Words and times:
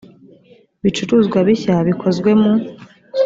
bicuruzwa 0.83 1.37
bishya 1.47 1.75
bikozwe 1.87 2.29
mu 2.41 2.53